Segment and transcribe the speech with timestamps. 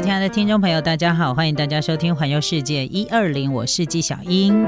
[0.00, 4.66] 亲爱的听众朋友，大家好，欢迎大家收听《环游世界一二零》，我是纪小英。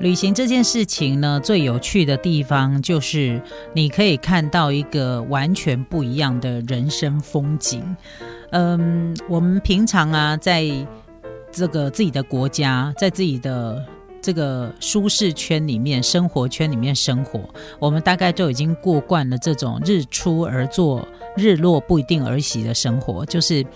[0.00, 3.40] 旅行这件事情呢，最有趣的地方就是
[3.72, 7.96] 你可以看到一个完全不一样的人生风景。
[8.50, 10.66] 嗯，我们平常啊，在
[11.52, 13.80] 这个自己的国家，在自己的。
[14.22, 17.40] 这个舒适圈里面，生活圈里面生活，
[17.80, 23.26] 我们大概就已经过惯了这种日出而作，日落不一定而息的生活。
[23.26, 23.66] 就是，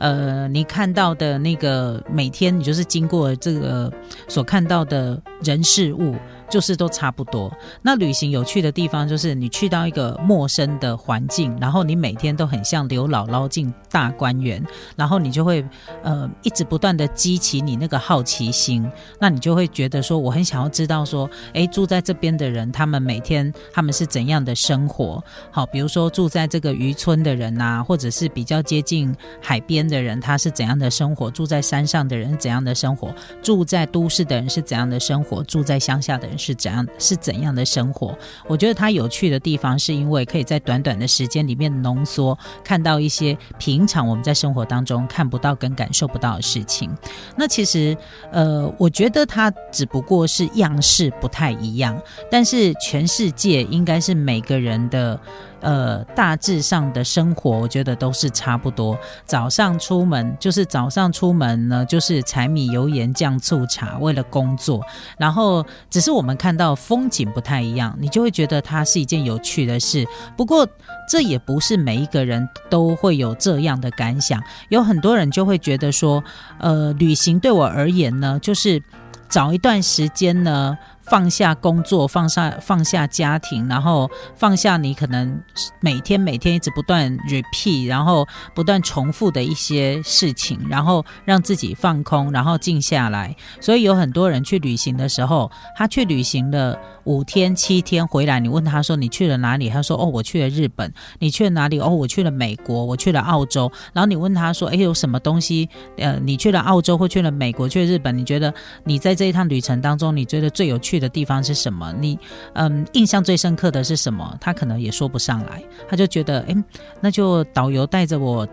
[0.00, 3.92] 呃，你看到的那个每天，你就是经过这个
[4.26, 6.16] 所看到的人事物。
[6.50, 7.48] 就是都差不多。
[7.80, 14.60] 那旅行有趣的地方就是你去到一个陌生的环境，然后你每天都很像刘姥姥进大观园，
[14.96, 15.64] 然后你就会
[16.02, 18.84] 呃一直不断的激起你那个好奇心。
[19.20, 25.22] 那你就会觉得说，我很想要知道说，诶，住在这边的人，他们每天他们是怎样的生活？
[25.52, 31.30] 好，比如说住在这个渔村的人呐，或者是比较接近海边的人，他是怎样的生活？
[31.30, 33.12] 住在山上的人怎样的生活？
[33.42, 35.42] 住在都市的人是怎样的生活？
[35.44, 36.38] 住在乡下的人？
[36.38, 38.16] 是怎样是怎样的生活？
[38.46, 46.88] 我觉得它有趣的地方，是因为可以在短短的时间里面浓缩，看到一些平常我们在生活当中看不到跟感受不到的事情。
[47.36, 47.96] 那其实，
[48.30, 55.20] 呃，我觉得它只不过是样式不太一样，但是全世界应该是每个人的。
[55.60, 58.98] 呃，大致上的生活，我觉得都是差不多。
[59.26, 64.84] 早上出门就是早上出门呢，就是柴米油盐酱醋茶，为了工作。
[65.18, 70.06] 然后只是我们看到风景不太一样，你就会觉得它是一件有趣的事。
[70.36, 70.66] 不过
[71.08, 74.42] 这也不是每一个人都会有这样的感想。
[74.70, 76.24] 有很多人就会觉得说，
[76.58, 78.82] 呃，旅行对我而言呢，就是
[79.28, 80.78] 找一段时间呢。
[81.10, 85.42] 放下工作，放下放下家庭，然后放下你可能
[85.80, 93.34] 每天每天一直不断 repeat，然后不断重复的一些事情，然后让自己放空，然后静下来。
[93.60, 99.68] 所以有很多人去旅行的时候，他去旅行了五天七天回来，你问他说你去了哪里？
[99.68, 100.94] 他说哦，我去了日本。
[101.18, 101.80] 你去了哪里？
[101.80, 103.68] 哦，我去了美国，我去了澳洲。
[103.92, 105.68] 然后你问他说，哎，有什么东西？
[105.96, 108.54] 呃，你去了澳洲或去了美国，去了日本，你觉得
[108.84, 110.99] 你在这一趟旅程当中，你觉得最有趣？
[111.00, 111.92] 的地方是什么？
[111.98, 112.18] 你
[112.52, 114.36] 嗯，印象最深刻的是什么？
[114.40, 116.54] 他可能也说不上来，他就觉得，哎，
[117.00, 118.46] 那就导游带着我，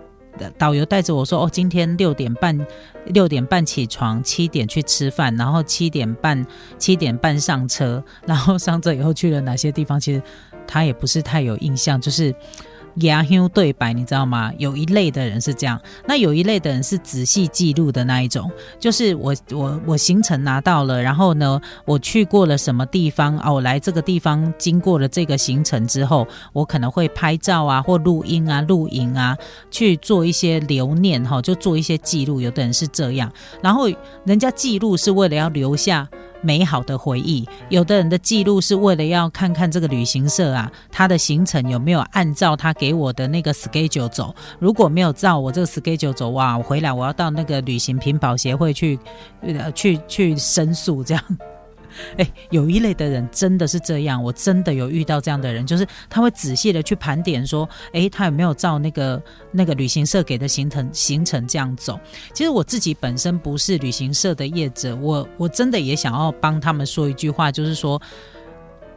[0.58, 2.58] 导游带着我说，哦，今天六点半，
[3.06, 6.44] 六点半起床，七点去吃饭，然后七点半，
[6.78, 10.00] 七点半上车，然后上车以后去了哪些地方？
[10.00, 10.22] 其实
[10.66, 12.34] 他也不是太有印象，就是。
[13.02, 14.52] 牙休对白，你知道吗？
[14.58, 18.50] 有一类的人是这样，那有一类的人是仔细记录的那一种，
[18.80, 29.38] 就是我我我行程拿到了，然后呢，我去过了什么地方哦，我来这个地方经过了这个行程之后，我可能会拍照啊，或录音啊、录影啊，
[29.70, 32.42] 去做一些留念哈，就做一些记录。
[32.42, 33.32] 有的人是这样，
[33.62, 33.88] 然后
[34.26, 36.08] 人家记录是为了要留下。
[36.42, 44.34] 美好的回忆，有的人的记录是为了要看看这个旅行社啊，他的行程有没有按照他给我的那个 schedule 走。
[44.60, 49.00] 如果没有照我这个 schedule 走，哇，我回来我要到那个旅行品保协会去，
[49.74, 51.24] 去去申诉这样。
[52.18, 59.22] 哎，有一类的人真的是这样，我真的有遇到这样的人，就是他会仔细的去盘点说，哎，他有没有照那个
[59.52, 62.00] 那个旅行社给的行程行程这样走？
[62.34, 68.02] 其实我自己本身不是旅行社的业者，我我真的也想要帮他们说一句话，就是说，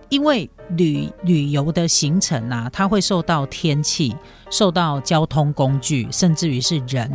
[0.09, 4.17] 因为旅旅游的行程啊，它会受到天气、
[4.51, 7.11] 受到交通工具，甚至于是人。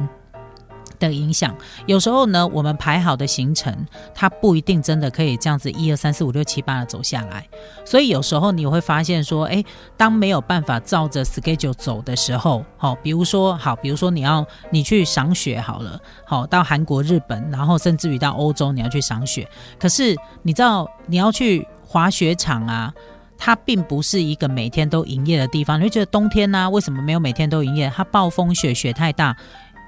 [0.99, 3.73] 的影响，有时候呢，我们排好的行程，
[4.13, 7.47] 它不一定真的可以这样子一二三四五六七八的走下来。
[7.85, 9.63] 所以有时候你会发现说，哎，
[9.95, 19.47] 当没有办法照着 schedule 走的时候，好，比如说好，比如说你要你去赏雪好了，好，到韩国、日本，然后甚至于到欧洲你要去赏雪，
[19.79, 22.93] 可是你知道你要去滑雪场啊，
[23.37, 25.79] 它并不是一个每天都营业的地方。
[25.79, 27.91] 你会觉得冬天呢，为什么没有每天都营业？
[27.95, 29.35] 它暴风雪，雪太大。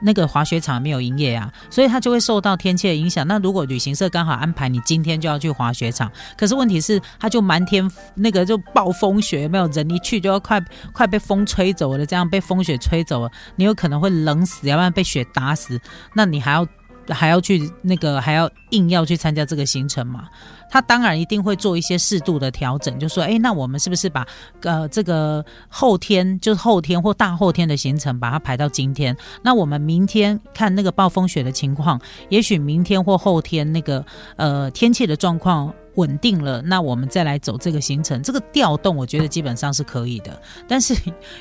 [0.02, 3.28] 那个滑雪场没有营业啊，所以它就会受到天气的影响。
[3.28, 10.64] 那如果旅行社刚好安排你今天就要去滑雪场，可是问题是它就满天那个就暴风雪，没有人一去就要快
[10.94, 15.80] 快被风吹走了，这样被风雪吹走了，你有可能会冷死，要不然被雪打死，
[16.14, 16.68] 那你还要
[17.09, 20.27] 还要去那个还要硬要去参加这个行程嘛？
[20.69, 24.27] 他当然一定会做一些适度的调整，就说：哎，那我们是不是把
[24.62, 29.15] 呃这个后天就是后天或大后天的行程把它排到今天？
[29.42, 32.00] 那我们明天看那个暴风雪的情况，
[32.30, 34.06] 也许明天或后天那个
[34.36, 35.74] 呃天气的状况。
[35.98, 38.24] 稳定了，那我们再来走这个行程。
[38.24, 40.42] 这个调动，我觉得基本上是可以的。
[40.68, 40.96] 但是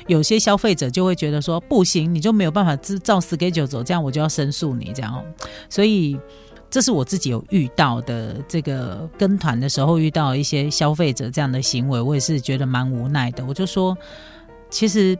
[0.05, 5.23] 有些消费者就会觉得说，不行，你就没有办法照 schedule 走，这样我就要申诉你这样。
[5.69, 6.19] 所以
[6.69, 13.45] 这是我自己有遇到的，这个跟团的时候遇到一些消费者这样的行为，我也是觉得蛮无奈的。
[13.45, 13.97] 我就说，
[14.69, 15.17] 其实。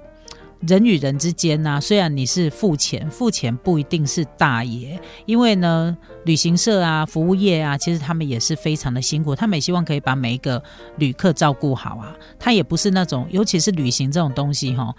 [0.62, 5.96] 人与人之间呢，虽然你是付钱，付钱不一定是大爷，因为呢，
[6.26, 10.62] 旅行社啊、服务业啊，其实他们也是非常的辛苦，他们也希望可以把每一个
[10.98, 12.16] 旅客照顾好啊。
[12.40, 14.94] 他也不是那种，尤其是旅行这种东西哈。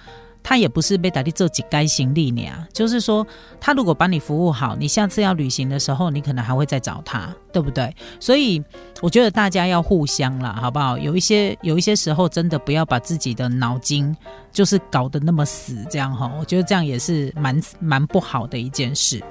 [0.49, 3.27] 他也不是被打的自己该行李呢啊，就是说，
[3.61, 7.95] 他如果把你服务好，你下次要旅行的时候，你可能还会再找他，对不对？
[8.19, 8.65] 所以
[9.03, 10.97] 我觉得大家要互相啦，好不好？
[10.97, 14.17] 有一些有一些时候，真的不要把自己的脑筋
[14.51, 19.23] 就是搞得那么死，这样哈，我觉得这样也是蛮蛮不好的一件事。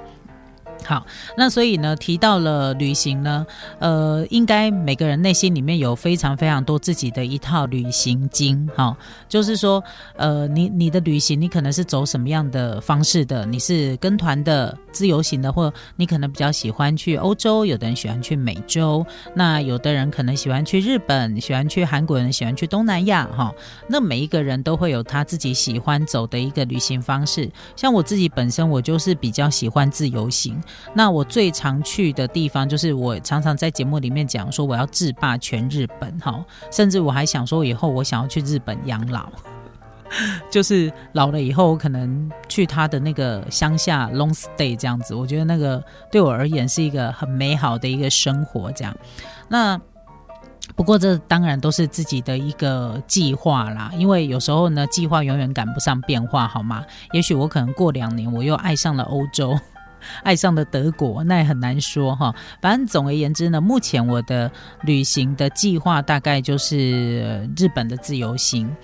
[0.84, 1.04] 好，
[1.36, 3.46] 那所以呢，提到了旅行呢，
[3.78, 8.96] 呃，应该每个人内心里面有非常非常多自己的一套旅行经，哈，
[9.28, 9.82] 就是说，
[10.16, 13.44] 呃，你你的旅行，你可能是走什么样的方式的？
[13.44, 19.04] 你是跟团的、自由行的，或你可能比较喜欢去欧洲，有的人喜欢去美洲，
[19.34, 23.52] 那有的人可能喜欢去日本，喜欢去韩国人喜欢去东南亚，哈，
[23.88, 27.50] 那每一个人都会有他自己喜欢走的一个旅行方式。
[27.76, 30.58] 像我自己本身，我就是比较喜欢自由行。
[30.94, 39.28] 那我最常去的地方，就是我常常在节目里面讲说我要制霸全日本哈，甚至我还想说以后我想要去日本养老，
[40.50, 48.96] 就是老了以后我可能去他的那个乡下 long stay 这样子，我觉得那个对我而言是一个很美好的一个生活这样。
[49.48, 49.80] 那
[50.76, 56.84] 不过这当然都是自己的一个计划啦，因为有时候呢计划永远赶不上变化，好吗？
[57.12, 59.58] 也许我可能过两年我又爱上了欧洲。
[60.22, 62.34] 爱上了德国，那也很难说哈。
[62.60, 64.50] 反正总而言之呢，目前我的
[64.82, 68.74] 旅行的计划大概就是日本的自由行，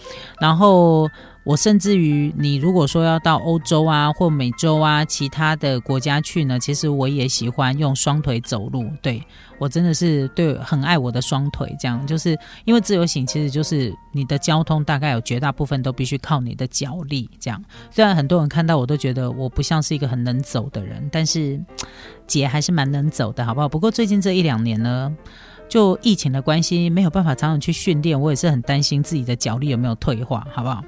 [0.40, 1.10] 然后。
[1.44, 8.86] 我甚至于，你如果说要到欧洲啊或美洲啊其他的国家去呢，其实我也喜欢用双腿走路。
[9.02, 9.22] 对
[9.58, 17.28] 我真的是对很爱我的双腿，这样就是因为自由行其实就是你的交通大概有绝大部分都必须靠你的脚力。
[17.38, 21.60] 这样虽然很多人看到我都觉得我不像是一个很能走的人，但是
[22.26, 23.68] 姐还是蛮能走的，好不好？
[23.68, 25.14] 不过最近这一两年呢，
[25.68, 30.82] 就疫情的关系，没有办法常常去训练，我也是很担心自己的脚力有没有退化，好不好？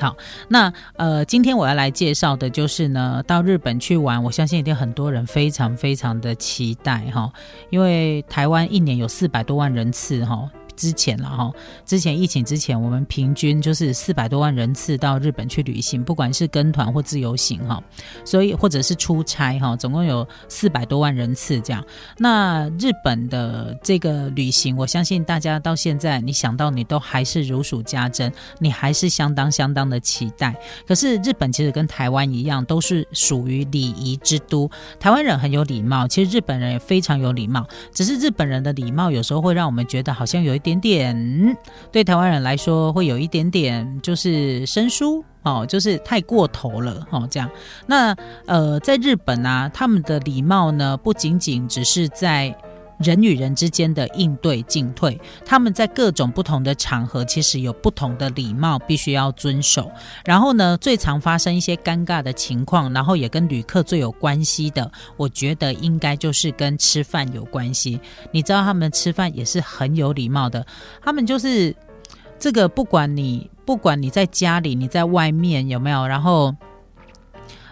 [0.00, 0.16] 好，
[0.48, 7.32] 那呃，今天我要来介绍的就是呢，到日本去玩，我相信一定很多人非常非常的期待哈，
[7.70, 10.50] 因为台湾一年有四百多万人次哈。
[10.76, 11.50] 之前了哈，
[11.84, 17.82] 之前疫情之前，我们平均就是四百多万人次到日本去旅行，不管是跟团或自由行哈，
[18.24, 21.82] 所以或者是出差哈，总共有四百多万人次这样。
[22.18, 30.54] 那日本的这个旅行，我相信大家到现在你想到你都还是如数家珍，你还是相当相当的期待。
[30.86, 34.70] 可是日本其实跟台湾一样，都是属于礼仪之都。
[35.00, 40.65] 台湾人很有礼貌，其实日本人也非常有礼貌，只是日本人的礼貌有时候会让我们觉得好像有一。
[40.66, 41.56] 点点
[41.92, 47.48] 对台湾人来说会有一点点就是生疏哦，就是太过头了哦，这样。
[47.86, 48.12] 那
[48.46, 52.52] 呃，在日本啊，他们的礼貌呢，不仅仅只是在。
[52.98, 59.90] 人与人之间的应对进退，他们在各种不同的场合，其实有不同的礼貌，必须要遵守。
[60.24, 68.00] 然后呢，最常发生一些尴尬的情况，然后也跟旅客最有关系的，我觉得应该就是跟吃饭有关系。
[68.30, 70.66] 你知道他们吃饭也是很有礼貌的，
[71.02, 71.74] 他们就是
[72.38, 76.54] 这个，不管你不管你在家里，你在外面有没有，然后。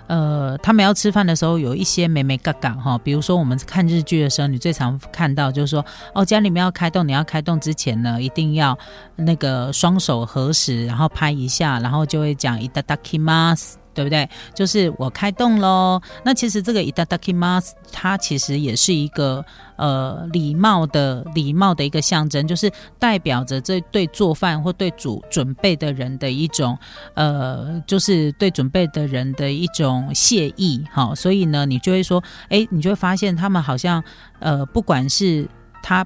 [0.06, 5.84] 呃，他们要吃饭的时候有一些美美嘎嘎哈，比如说我们看日剧的时候，你最常看到就是说，
[6.14, 8.78] 哦，家里面要开动，你要开动之前呢，一定要
[9.16, 13.78] 那个双手合十，然后拍一下，然后就会讲伊达达基玛斯。
[13.94, 14.28] 对不对？
[14.54, 16.00] 就是我开动喽。
[16.24, 19.44] 那其实这个伊达达基马斯，它其实也是一个
[19.76, 26.76] 呃礼貌的礼貌的一个象征，就是代表着这对做饭或对煮准备的人的一种
[27.14, 30.84] 呃，就是对准备的人的一种谢意。
[30.90, 34.02] 好，所以呢，你就会说，哎，你就会发现他们好像
[34.40, 35.48] 呃，不管是
[35.82, 36.04] 他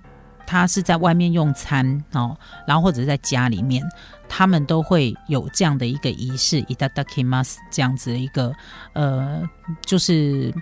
[0.48, 2.34] 他是在外面用餐哦，
[2.66, 3.86] 然后或者在家里面。
[4.30, 8.52] 他们都会有这样的一个仪式，伊达达基马斯这样子的一个
[8.92, 9.42] 呃，
[9.86, 10.52] 就是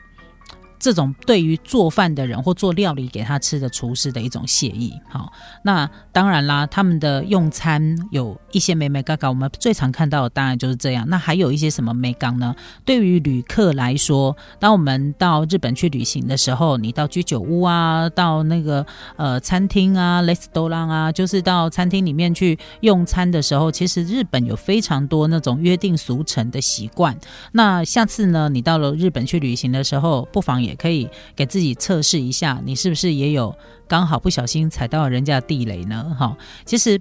[0.78, 4.92] 这种对于做饭的人或做料理给他吃的厨师的一种谢意。
[5.08, 11.08] 好，那当然啦，他们的用餐有一些美美嘎嘎，我们最常看到的当然就是这样。
[11.08, 12.54] 那还有一些什么美港呢？
[12.84, 18.84] 对于旅客来说，当我们到日本去旅行的时候，你到居酒屋啊，到那个
[19.16, 27.16] 呃餐厅啊，let's do 啊，就是到餐厅里面去用餐的时候，其实日本有非常多那种约定俗成的习惯。
[27.52, 33.56] 那下次呢，你到了日本去旅行的时候，不妨也可以给自己测试一下，你是不是也有
[33.88, 36.14] 刚好不小心踩到人家的地雷呢？
[36.18, 37.00] 哈，其实，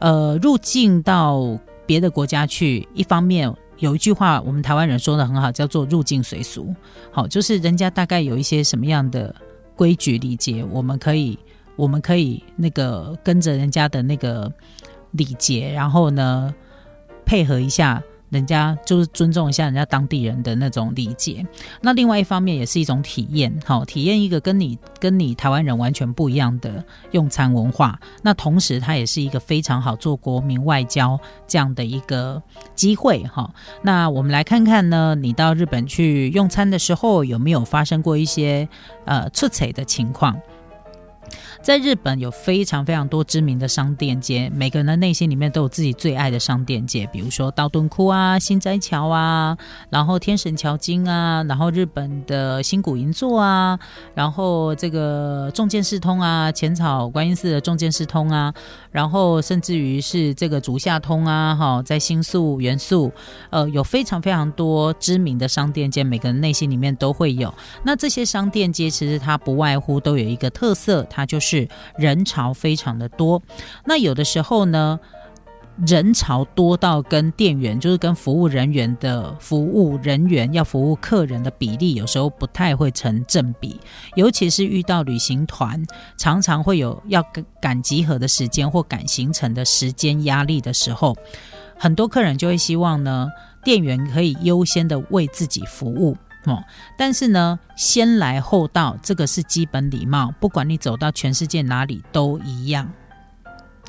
[0.00, 6.74] 呃，入境到别的国家去，一方面有一句话，我们台湾人说的很好，叫做入境随俗。
[7.12, 9.34] 好，就是人家大概有一些什么样的
[9.76, 11.38] 规矩礼节，我们可以，
[11.76, 14.52] 我们可以那个跟着人家的那个
[15.12, 16.54] 礼节，然后呢，
[17.24, 18.02] 配合一下。
[18.34, 21.46] 人家就是尊重一下人家当地人的那种理解，
[21.80, 27.98] 那另外一方面也是一种体验，好，体验一个跟你跟你台湾人完全不一样的用餐文化。
[28.22, 32.42] 那同时，它也是一个非常好做国民外交这样的一个
[32.74, 33.48] 机会，哈。
[33.82, 38.68] 那我们来看看呢，你到日本去用餐的时候，有没有发生过一些
[39.04, 40.36] 呃出彩的情况？
[41.62, 49.56] 在日本有非常非常多知名的商店街，每个人的内心里面都有自己最爱的商店街，比如说道顿窟啊、新斋桥啊，
[49.90, 53.78] 然后天神桥筋啊，然后日本的新古银座啊，
[54.14, 58.52] 然后这个重见世通啊、浅草观音寺的重见世通啊，
[58.90, 63.10] 然后甚至于是这个竹下通啊，哈，在新宿元素，
[63.50, 67.52] 呃，有非常非常多知名的商店街，每个人内心里面都会有。
[67.82, 71.68] 那这些商店街其实它不外乎都有一个特色，它就是。
[71.96, 73.40] 人潮非常的多，
[73.86, 74.98] 那有的时候呢，
[75.86, 83.80] 人潮多到跟店员，就是跟服务人员的服务人员要服务客人的比例，有时候不太会成正比。
[84.16, 85.82] 尤其是遇到旅行团，
[86.16, 87.24] 常常会有要
[87.60, 91.16] 赶集合的时间或赶行程的时间压力的时候，
[91.78, 93.28] 很多客人就会希望呢，
[93.62, 96.16] 店员可以优先的为自己服务。
[96.44, 96.62] 哦，
[96.98, 102.90] 但是呢，先来后到，这个是基本礼貌，不管你走到全世界哪里都一样。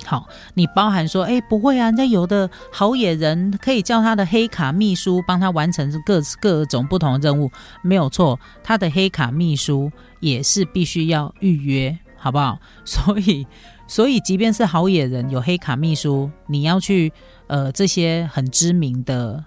[0.05, 12.59] 好，你包含说，哎，不会啊，人家有的好野人可以叫他的黑卡秘书帮他完成各各种不同的任务，没有错，他的黑卡秘书也是必须要预约，好不好？
[12.83, 13.47] 所以，
[13.87, 17.11] 所以即便是好野人有黑卡秘书，你要去
[17.47, 19.43] 呃这些很知名的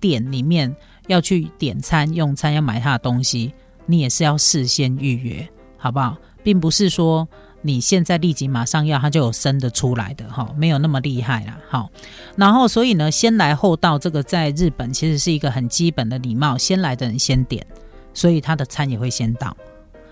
[0.00, 0.74] 店里面。
[1.06, 3.52] 要去点餐、用餐、要买他的东西，
[3.86, 6.16] 你也是要事先预约，好不好？
[6.42, 7.28] 并不是说
[7.60, 11.58] 你现在立即马上要，他就有生的出来的哈，没有那么厉害啦。
[11.68, 11.90] 好，
[12.36, 17.64] 然后所以呢，先来后到，这个在日本其实是一个很基本的礼貌，先来的人先点，
[18.12, 19.56] 所以他的餐也会先到。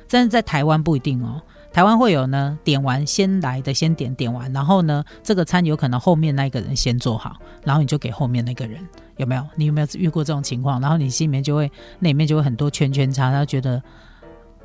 [0.08, 1.40] 但是在台湾不一定哦。
[1.72, 8.84] 台湾会有呢，点完先来的先点点完，然后呢，这个餐有可能后面那个人先做好，然后你就给后面那个人，
[9.18, 9.46] 有没有？
[9.54, 10.80] 你有没有遇过这种情况？
[10.80, 13.80] 然后你心里面就会那里面就会很多圈圈叉，他觉得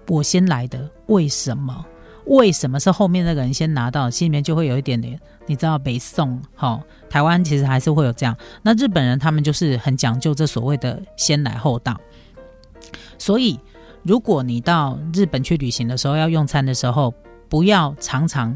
[0.07, 1.85] 我先来的，为什么？
[2.25, 4.09] 为什么是后面那个人先拿到？
[4.09, 8.35] 心里面就会有一点点，你知道北宋哈，台湾其实还是会有这样。
[8.63, 11.95] 那日本人他们就是很讲究这所谓的先来后到，
[13.19, 13.59] 所以。
[14.05, 17.11] 如果你到日本去旅行的时候，要用餐的时候，
[17.49, 18.55] 不要常常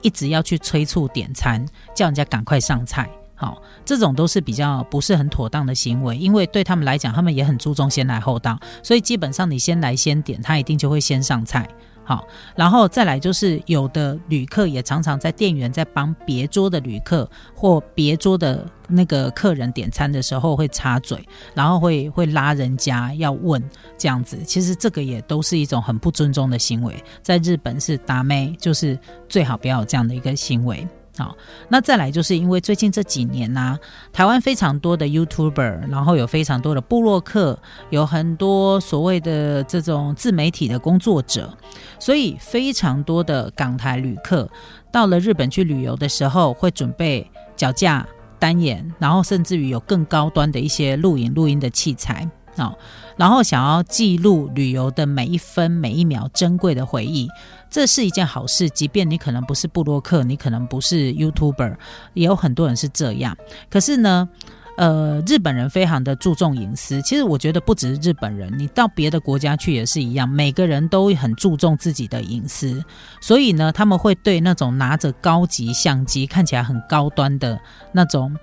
[0.00, 1.62] 一直要去催促点餐，
[1.94, 3.06] 叫人家赶快上菜。
[3.34, 11.68] 好，这种都是比较不是很妥当的行为，因为对他们来讲，他们也很注重先来后到，所以基本上你先来先点，他一定就会先上菜。
[12.06, 21.18] 好，然后再来就是有的旅客也常常在店员在帮别桌的旅客或别桌的那个客人点餐的时候会插嘴，
[21.52, 23.60] 然后会会拉人家要问
[23.98, 28.96] 这样子，其实这个也都是一种很不尊重的行为，在日本是打妹，就是
[29.28, 30.86] 最好不要有这样的一个行为。
[31.18, 31.34] 好，
[31.70, 33.78] 那再来就是因为最近这几年呢，
[34.12, 37.58] 台湾非常多的 YouTuber，然后有非常多的部落客，
[37.88, 41.50] 有很多所谓的这种自媒体的工作者，
[41.98, 44.46] 所以非常多的港台旅客
[44.92, 48.06] 到了日本去旅游的时候，会准备脚架、
[48.38, 52.30] 单眼，然后甚至于有更高端的一些录影、录音的器材。
[52.58, 52.74] 好，
[53.18, 57.28] 然后想要记录旅游的每一分每一秒珍贵的回忆，
[57.76, 58.70] 这是一件好事。
[58.70, 61.76] 即便你可能不是布洛克，你可能不是 YouTuber，
[62.14, 63.36] 也有很多人是这样。
[63.68, 64.26] 可是呢，
[64.78, 67.02] 呃，日本人非常的注重隐私。
[67.02, 72.82] 其实我觉得不只是日本人，你到别的国家去也是一样，每个人都很注重自己的隐私。
[73.20, 77.60] 所以呢，他们会对那种拿着高级相机、看起来很高端的
[77.92, 78.34] 那种。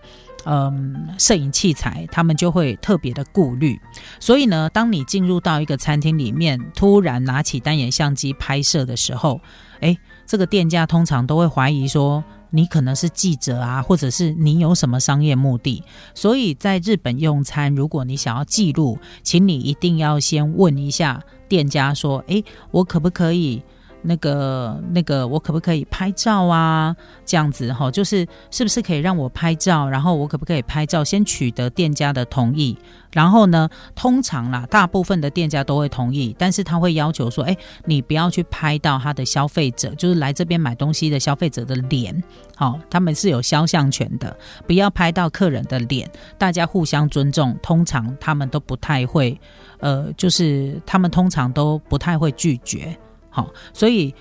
[0.45, 3.79] 嗯，摄影器材，他们就会特别的顾虑。
[4.19, 9.39] 所以呢，当你进入到一个餐厅里面，突然拿起单眼相机拍摄的时候，
[9.79, 15.83] 诶，这个店家通常都会怀疑说，你可能是记者啊，或者是你有什么商业目的。
[16.13, 23.63] 所以在日本用餐，如果你想要记录，请你一定要先问一下店家说，诶，我可不可以？
[24.03, 26.95] 那个那个，我可不可以拍照啊？
[27.25, 29.89] 这样子哈，就是是不是可以让我拍照？
[29.89, 31.03] 然后我可不可以拍照？
[31.03, 32.77] 先取得店家的同意。
[33.11, 37.55] 然后呢，通常啦，大部分的店家都会同意，但是他会要求说，哎，
[37.85, 42.23] 你不要去拍到他的消费者，就是来这边买东西的消费者的脸。
[42.55, 46.09] 好，他们是有肖像权的，不要拍到客人的脸。
[46.39, 49.39] 大家互相尊重，通常他们都不太会，
[49.79, 52.97] 呃，就是他们通常都不太会拒绝。
[53.33, 54.13] 好，所以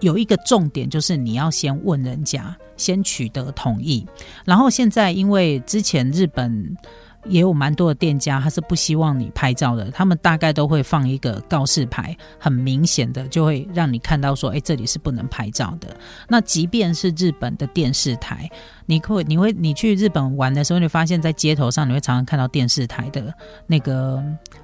[0.00, 4.06] 有一个重点就是你要先问人家，先取得同意。
[4.44, 6.76] 然后现在因为之前日本
[7.24, 15.88] 也有蛮多的店家，他是不希望你拍照的，他们大概都会放一个告示牌，很明显的就会让你看到说，哎，这里是不能拍照的。
[16.28, 18.48] 那即便是日本的电视台，
[18.86, 23.32] 你会你会你去日本玩的时候，你发现在街头上你会常常看到电视台的
[23.66, 24.22] 那个。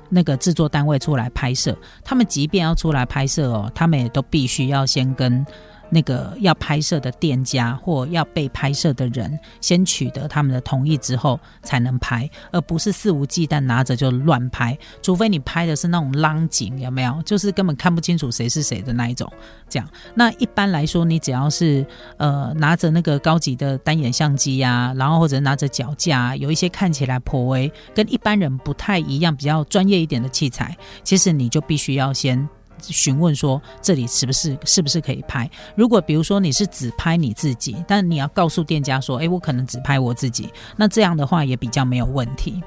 [0.09, 5.45] 那个制作单位出来拍摄，他们即便要出来拍摄哦，他们也都必须要先跟。
[5.90, 14.76] 那个要拍摄的店家或要被拍摄的人，先取得他们的同意之后才能拍，而不是肆无忌惮拿着就乱拍。
[15.02, 17.23] 除非你拍的是那种浪景，有没有？
[17.25, 19.31] 就是根本看不清楚谁是谁的那一种。
[19.69, 21.85] 这样，那一般来说，你只要是
[22.16, 32.49] 呃拿着那个高级的单眼相机呀，然后或者拿着脚架，有一些看起来颇为跟一般人不太一样、比较专业一点的器材，其实你就必须要先。
[32.80, 35.50] 询问说这里是不是是不是可以拍？
[35.75, 42.62] 如果比如说你是只拍你自己，但你要告诉店家说，诶，我可能只拍我自己，那这样的话也比较没有问题。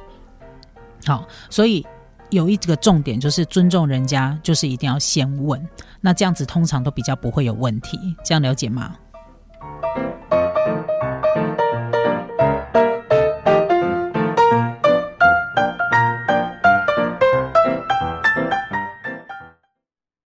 [1.06, 1.86] 好，所以
[2.30, 5.66] 有一个重点就是尊重人家，就是一定要先问，
[6.02, 7.98] 那这样子通常都比较不会有问题。
[8.24, 8.96] 这样了解吗？